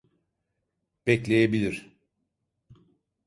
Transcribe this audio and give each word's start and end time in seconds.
Bekleyebilir. 1.07 1.89